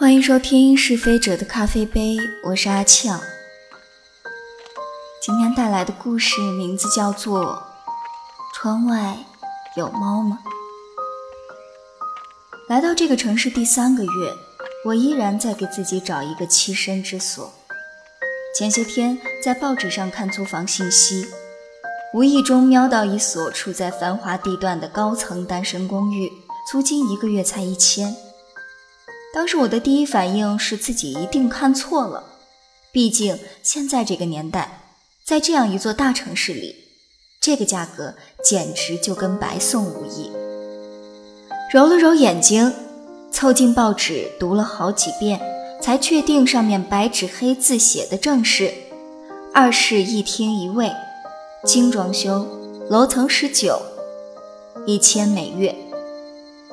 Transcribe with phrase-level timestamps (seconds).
[0.00, 3.20] 欢迎收听是非者的咖啡杯，我是阿俏。
[5.22, 7.44] 今天带来的故事名字叫做
[8.54, 9.18] 《窗外
[9.76, 10.38] 有猫吗》。
[12.66, 14.08] 来到这个城市第三个月，
[14.86, 17.52] 我依然在给自己找一个栖身之所。
[18.58, 21.26] 前些天在报纸上看租房信息，
[22.14, 26.32] 无意中瞄到一所处在繁华地段的高层单身公寓，
[26.72, 28.16] 租金一个月才一千。
[29.32, 32.24] 当时我的第一反应是自己一定看错了，
[32.90, 36.74] 毕竟现在这个年代，在这样一座大城市里，
[37.40, 40.32] 这个价格简直就跟白送无异。
[41.72, 42.74] 揉了揉眼睛，
[43.30, 45.40] 凑近报纸读了好几遍，
[45.80, 48.74] 才确定上面白纸黑字写的正是
[49.54, 50.90] “二室一厅一卫，
[51.64, 52.44] 精装修，
[52.88, 53.80] 楼层十九，
[54.86, 55.72] 一千每月”。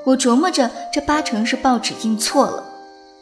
[0.08, 2.64] 我琢磨着，这八成是报纸印错了，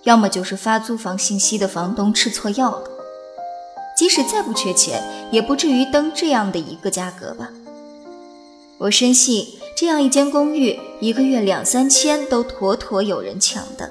[0.04, 2.84] 要么就是发租房信息的房东吃错药了。
[3.98, 5.02] 即使再不缺钱，
[5.32, 7.50] 也不至于登这样的一个价格吧。
[8.78, 13.90] 我深信，这样一间公寓，一个月两三千都妥妥有人抢的。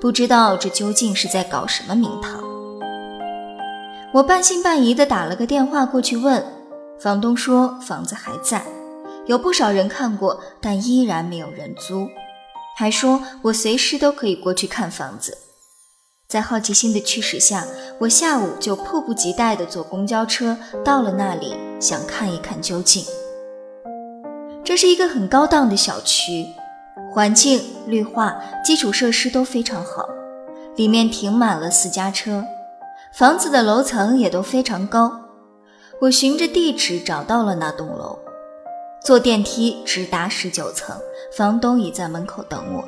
[0.00, 2.42] 不知道这究竟是在搞什么名堂？
[4.12, 6.44] 我半信半疑地打了个电话过去问，
[6.98, 8.64] 房东说房子还在。
[9.26, 12.08] 有不少人看过，但依然没有人租，
[12.78, 15.38] 还说我随时都可以过去看房子。
[16.28, 17.66] 在好奇心的驱使下，
[18.00, 23.02] 我下午就迫不及待地坐公交车到了那里，想看一看究竟。
[24.62, 26.44] 这是一个很高档的小区，
[27.14, 30.06] 环境、绿化、基础设施都非常好，
[30.76, 32.44] 里面停满了私家车，
[33.14, 35.18] 房子的楼层也都非常高。
[36.02, 38.18] 我循着地址找到了那栋楼。
[39.06, 40.96] 坐电梯直达十九层，
[41.30, 42.82] 房东已在门口等我。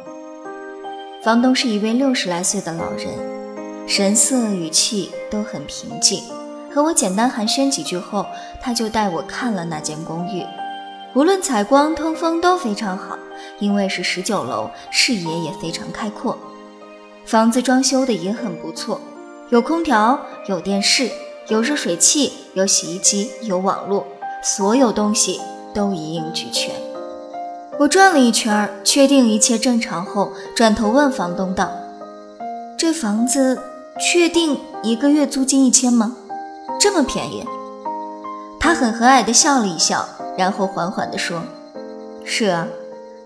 [1.23, 3.07] 房东是一位六十来岁的老人，
[3.87, 6.25] 神色语气都很平静。
[6.75, 8.27] 和我简单寒暄几句后，
[8.61, 10.45] 他就带我看了那间公寓。
[11.15, 13.17] 无论采光、通风都非常好，
[13.61, 16.37] 因为是十九楼，视野也非常开阔。
[17.27, 19.01] 房子装修的也很不错，
[19.51, 20.19] 有空调、
[20.49, 21.09] 有电视、
[21.47, 24.05] 有热水器、有洗衣机、有网络，
[24.43, 25.41] 所有东西。
[25.75, 26.75] 都一应俱全。
[27.79, 31.71] 我转了一圈，确定一切正常后，转头问房东道
[32.77, 33.61] ：“这房子
[34.01, 36.17] 确定一个月租金一千吗？
[36.81, 37.45] 这么便宜？”
[38.59, 40.05] 他很和蔼地笑了一笑，
[40.37, 41.41] 然后缓缓地说
[42.27, 42.67] ：“是啊，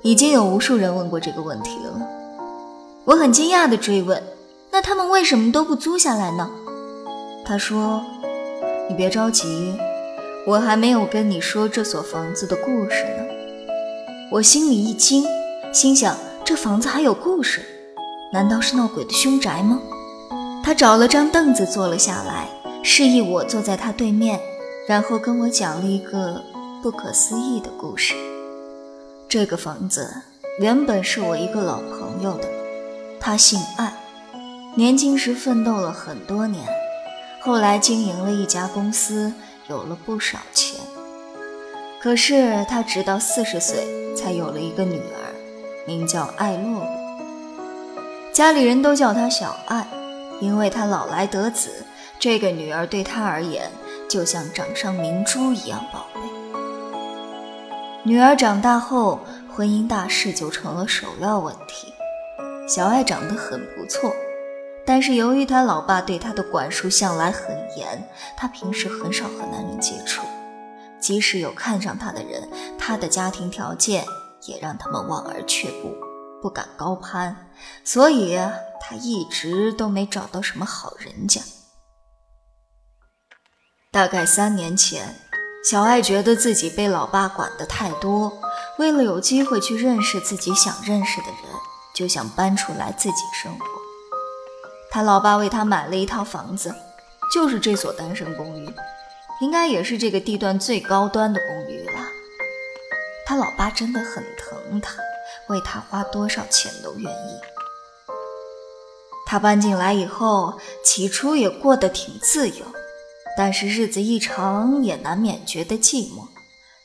[0.03, 2.07] 已经有无数人问过这个问题了。”
[3.05, 4.23] 我很惊讶地追问
[4.71, 6.51] ：“那他们为什么都不租下来呢？”
[7.45, 8.03] 他说
[8.89, 9.75] ：“你别着急。”
[10.45, 13.25] 我还没有跟你说这所房子的故事呢，
[14.29, 15.25] 我心里一惊，
[15.73, 17.63] 心想这房子还有故事，
[18.33, 19.81] 难道是闹鬼的凶宅吗？
[20.65, 22.49] 他找了张凳子坐了下来，
[22.83, 24.41] 示意我坐在他对面，
[24.89, 26.43] 然后跟我讲了一个
[26.83, 28.15] 不可思议的故事。
[29.29, 30.13] 这个房子
[30.59, 32.49] 原本是我一个老朋友的，
[33.21, 33.95] 他姓艾，
[34.75, 36.67] 年轻时奋斗了很多年，
[37.41, 39.33] 后来经营了一家公司。
[39.73, 40.79] 有了不少钱，
[41.99, 45.33] 可是他直到四十岁才有了一个女儿，
[45.87, 46.87] 名叫艾洛洛。
[48.35, 49.87] 家里人都叫她小艾，
[50.43, 51.71] 因为她老来得子。
[52.19, 53.71] 这个女儿对她而言
[54.11, 56.21] 就像掌上明珠一样宝贝。
[58.05, 59.21] 女儿长大后，
[59.55, 61.95] 婚姻大事就成了首要问题。
[62.69, 64.15] 小艾长得很不错。
[64.85, 70.23] 但是由于他老爸对他的管束向来很严，他平时很少和男人接触。
[71.01, 72.49] 即使有看上他的人，
[72.79, 74.05] 他的家庭条件
[74.43, 75.95] 也让他们望而却步，
[76.41, 77.51] 不敢高攀。
[77.85, 78.37] 所以
[78.81, 81.41] 他一直都没找到什么好人家。
[83.91, 85.15] 大概三年前，
[85.69, 88.33] 小爱觉得自己被老爸管得太多，
[88.79, 91.37] 为了有机会去认识自己想认识的人，
[91.95, 93.82] 就想搬出来自己生活。
[94.93, 96.75] 他老爸为他买了一套房子，
[97.33, 98.69] 就是这所单身公寓，
[99.41, 102.03] 应该也是这个地段最高端的公寓了。
[103.25, 104.93] 他老爸真的很疼他，
[105.49, 107.41] 为他花多少钱都愿意。
[109.25, 112.67] 他搬进来以后，起初也过得挺自由，
[113.35, 116.29] 但是日子一长，也难免觉得寂寞。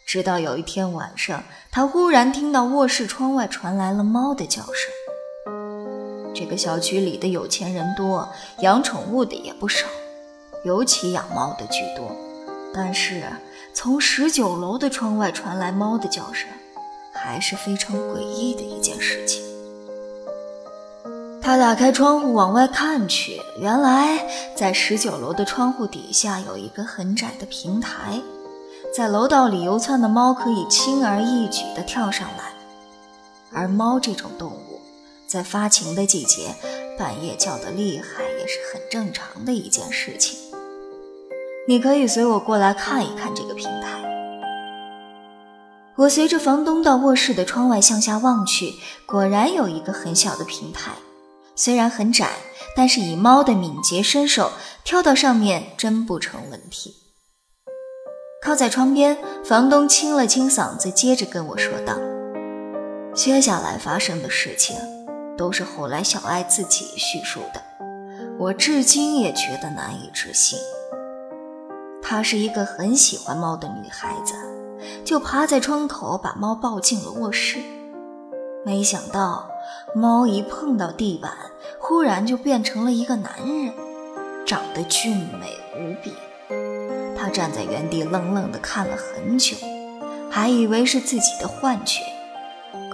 [0.06, 4.89] 直到有一天晚上，他忽然听到卧室窗外传来了猫的叫声。
[6.38, 8.30] 这个小区里的有钱人多，
[8.60, 9.88] 养宠物的也不少，
[10.63, 12.16] 尤其养猫的居多。
[12.72, 13.24] 但是
[13.74, 16.48] 从十九楼的窗外传来猫的叫声，
[17.12, 19.42] 还是非常诡异的一件事情。
[21.42, 24.24] 他打开窗户往外看去，原来
[24.56, 28.22] 在十九楼的窗户底下有一个很窄的平台，
[28.95, 32.54] 在楼道里游窜的猫可以轻而易举地跳上来。
[33.54, 34.67] 而猫这种动物，
[35.28, 36.56] 在发情的季节，
[36.98, 40.40] 半夜叫得厉害也是很正常的一件事情。
[41.68, 44.02] 你可以随我过来看一看这个平台。
[45.98, 48.76] 我随着房东到卧室的窗外向下望去，
[49.06, 50.92] 果然有一个很小的平台，
[51.56, 52.30] 虽然很窄，
[52.76, 54.54] 但是以猫的敏捷身手，
[54.86, 56.96] 跳到上面真不成问题。
[58.42, 61.98] 靠在窗边，房东清了清嗓子，接着跟我说道。
[63.14, 64.76] 接下来发生的事情，
[65.38, 67.62] 都是后来小爱自己叙述的，
[68.39, 70.57] 我至今也觉得难以置信。
[72.01, 74.34] 她是一个很喜欢猫的女孩子，
[75.06, 77.60] 就趴在窗口把猫抱进了卧室。
[78.66, 79.50] 没想到，
[79.94, 81.31] 猫一碰到地板，
[81.80, 83.74] 忽然就变成了一个男人，
[84.45, 86.13] 长得俊美无比。
[87.18, 89.56] 他站在原地愣愣地看了很久，
[90.30, 92.01] 还以为是自己的幻觉。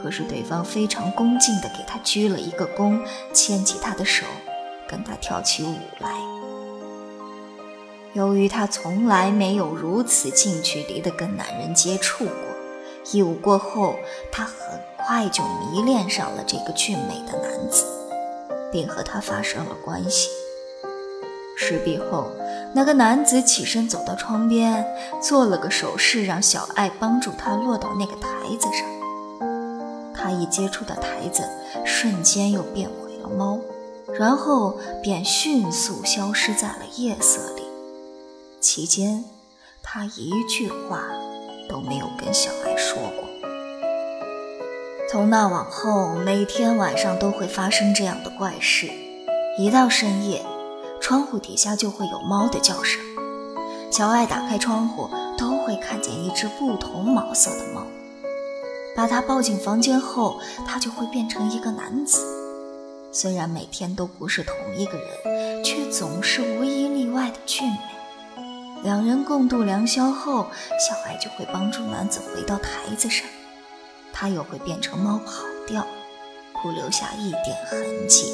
[0.04, 3.00] 可是对方非常恭敬地给他鞠了一个躬，
[3.32, 4.26] 牵起他的手，
[4.86, 6.10] 跟他跳起舞来。
[8.12, 12.34] 由于他从来没有如此近距离地跟男人接触过，
[13.14, 13.96] 一舞过后，
[14.30, 14.54] 他很
[14.98, 17.86] 快就迷恋上了这个俊美的男子，
[18.72, 20.28] 并和他发生了关系。
[21.56, 22.30] 事毕后，
[22.76, 24.86] 那个男子起身走到窗边，
[25.22, 28.28] 做了个手势，让小爱帮助他落到那个台
[28.60, 29.03] 子上。
[30.24, 31.44] 他一接触到台子，
[31.84, 33.60] 瞬间又变回了猫，
[34.18, 37.64] 然后便迅速消失在了夜色里。
[38.62, 39.26] 期间，
[39.84, 41.04] 他一句话
[41.68, 43.28] 都没有跟小爱说过。
[45.10, 48.90] 从那往后，每天晚上都会发生这样的怪事：
[49.60, 50.42] 一到深夜，
[51.02, 53.02] 窗户底下就会有猫的叫声。
[53.92, 57.86] 小爱打开窗户，都会看见一只不同毛色的猫。
[58.96, 62.24] 把他抱进房间后，他就会变成一个男子。
[63.12, 67.78] 虽然每天都不是同一个人，却总是无一例外的俊美。
[68.84, 70.48] 两人共度良宵后，
[70.80, 73.26] 小艾就会帮助男子回到台子上，
[74.12, 75.86] 他又会变成猫跑掉，
[76.62, 78.34] 不留下一点痕迹。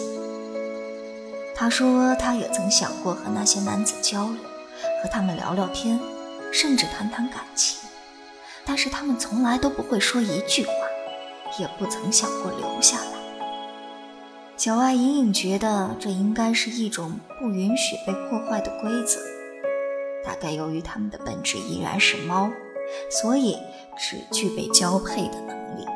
[1.56, 4.38] 他说，他也曾想过和那些男子交流，
[5.04, 6.00] 和他们聊聊天，
[6.54, 7.69] 甚至谈谈感情。
[8.70, 10.72] 但是他们从来都不会说一句话，
[11.60, 13.12] 也不曾想过留下来。
[14.56, 19.20] 小爱隐隐觉得这应该是一种不允许被破坏的规则。
[20.24, 22.52] 大概由于他们的本质依然是猫，
[23.10, 23.58] 所以
[23.98, 25.88] 只具备交配的能力，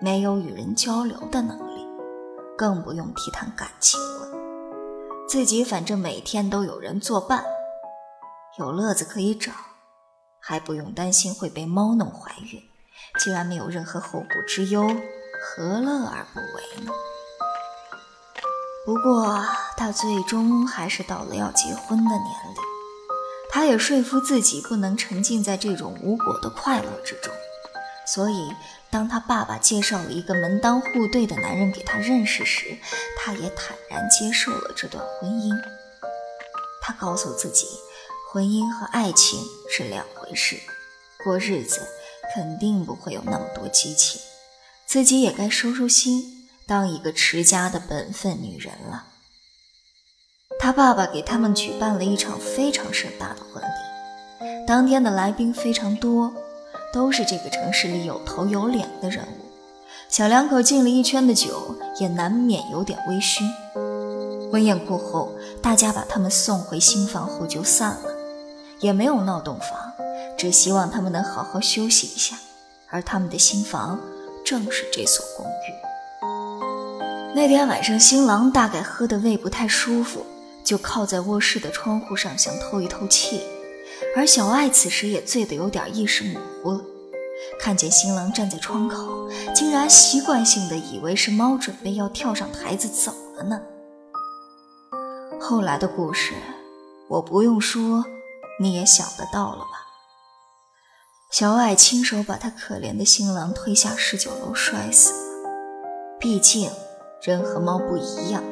[0.00, 1.86] 没有与人交流的能力，
[2.56, 4.28] 更不用提谈感情了。
[5.28, 7.44] 自己反正每天都有人作伴，
[8.58, 9.52] 有乐子可以找。
[10.48, 12.62] 还不用担心会被猫弄怀孕，
[13.20, 14.80] 既然没有任何后顾之忧，
[15.42, 16.92] 何乐而不为呢？
[18.86, 19.44] 不过
[19.76, 22.62] 他最终还是到了要结婚的年龄，
[23.50, 27.30] 他也说服自己不能沉浸在这种无果的快乐之中，
[28.06, 28.50] 所以
[28.90, 32.78] 当他爸爸介绍了一个门当户对的男人给他认识时，
[33.18, 35.54] 他也坦然接受了这段婚姻。
[36.80, 37.66] 他告诉自己。
[38.30, 40.60] 婚姻和爱情是两回事，
[41.24, 41.80] 过日子
[42.34, 44.20] 肯定不会有那么多激情，
[44.84, 49.06] 自己也该收收心，当一个持家的本分女人了。
[50.60, 56.30] 他爸爸给他们举办了一场非常盛大的婚礼，当天的来宾非常多，
[56.92, 59.46] 都是这个城市里有头有脸的人物。
[60.10, 63.50] 小两口敬了一圈的酒，也难免有点微醺。
[64.52, 65.32] 婚宴过后，
[65.62, 68.17] 大家把他们送回新房后就散了。
[68.80, 69.92] 也没有闹洞房，
[70.36, 72.36] 只希望他们能好好休息一下。
[72.90, 74.00] 而他们的新房
[74.44, 75.74] 正是这所公寓。
[77.34, 80.24] 那天晚上，新郎大概喝得胃不太舒服，
[80.64, 83.42] 就靠在卧室的窗户上想透一透气。
[84.16, 86.80] 而小爱此时也醉得有点意识模糊了，
[87.60, 93.60] 看见新郎站在窗口，竟然习惯性的以为是猫准备要跳上台子走了呢。
[95.38, 96.32] 后来的故事，
[97.08, 98.02] 我不用说。
[98.60, 99.86] 你也想得到了吧？
[101.30, 105.18] 小矮亲手把他可怜的新郎推下十九楼摔死了。
[106.18, 106.70] 毕竟
[107.22, 108.42] 人和猫不一样，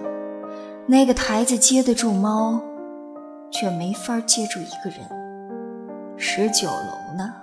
[0.86, 2.60] 那个台子接得住猫，
[3.50, 5.08] 却没法接住一个人。
[6.18, 7.34] 十九楼呢？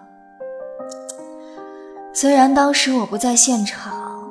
[2.14, 4.30] 虽然当时我不在现场，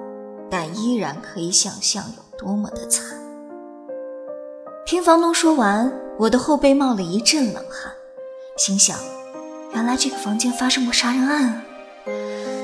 [0.49, 3.19] 但依然可以想象有多么的惨。
[4.87, 7.93] 听房东说完，我的后背冒了一阵冷汗，
[8.57, 8.99] 心想：
[9.73, 11.63] 原来这个房间发生过杀人案啊！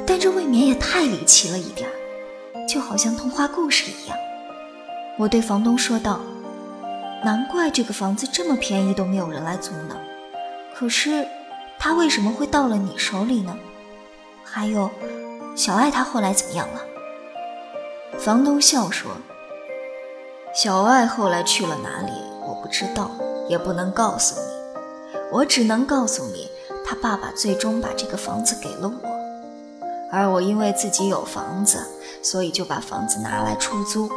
[0.07, 1.89] 但这未免也太离奇了一点
[2.69, 4.17] 就好像童话故事一样。
[5.17, 6.21] 我对房东说道
[7.25, 9.97] ：“难怪这个房子这么便宜都没有人来租呢。
[10.75, 11.27] 可是，
[11.79, 13.57] 他为什么会到了你手里呢？
[14.45, 14.91] 还有，
[15.57, 16.83] 小爱她后来怎么样了？”
[18.21, 19.11] 房东笑说
[20.55, 22.13] ：“小爱后来去了哪里，
[22.47, 23.11] 我不知道，
[23.49, 24.58] 也不能告诉你。
[25.31, 26.49] 我只能告诉你，
[26.85, 29.09] 他爸爸最终把这个房子给了我。”
[30.11, 31.87] 而我因为自己有房子，
[32.23, 34.11] 所以就把房子拿来出租。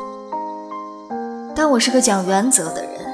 [1.54, 3.14] 但我是个讲原则的人，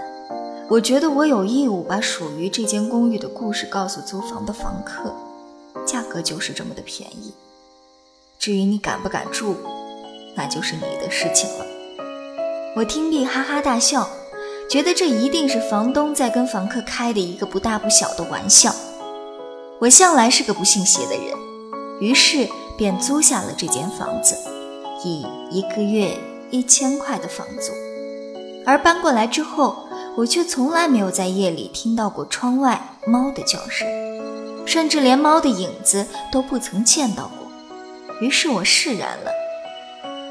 [0.70, 5.12] 我觉得我有义务把属于这间公寓的故事告诉租房的房客，
[5.88, 7.34] 价格就是这么的便宜。
[8.38, 9.56] 至于你敢不敢住，
[10.36, 11.66] 那就是你的事情了。
[12.76, 14.08] 我听毕哈哈大笑，
[14.70, 18.74] 觉得这一定是房东在跟房客开的一个不大不小的玩笑。
[19.80, 21.38] 我向来是个不信邪的人，
[22.00, 22.48] 于是。
[22.78, 24.36] 便租下了这间房子，
[25.04, 26.16] 以一个月
[26.52, 27.74] 一千块的房租。
[28.68, 33.88] 而搬过来之后，我却从来没有在夜里听到过窗外猫的叫声，
[34.64, 37.48] 甚至连猫的影子都不曾见到过。
[38.22, 39.32] 于是我释然了。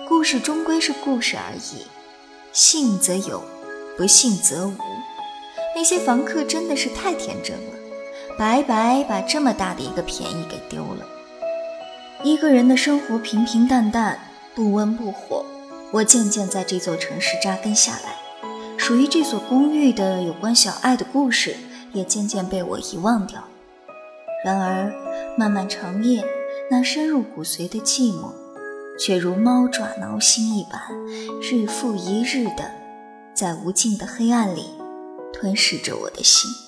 [0.08, 1.84] 故事终归是故事而已，
[2.52, 3.42] 信则有，
[3.96, 4.74] 不信则无。
[5.74, 7.72] 那些房客真的是太天真了，
[8.38, 11.06] 白白把这么大的一个便宜给丢了。
[12.22, 14.18] 一个人的生活平平淡淡，
[14.54, 15.44] 不温不火。
[15.92, 18.16] 我渐渐在这座城市扎根下来，
[18.76, 21.54] 属于这所公寓的有关小爱的故事
[21.92, 23.44] 也渐渐被我遗忘掉。
[24.44, 24.92] 然而，
[25.38, 26.24] 漫漫长夜，
[26.70, 28.32] 那深入骨髓的寂寞，
[28.98, 30.80] 却如猫爪挠心一般，
[31.40, 32.70] 日复一日的
[33.36, 34.64] 在无尽的黑暗里
[35.30, 36.65] 吞噬着我的心。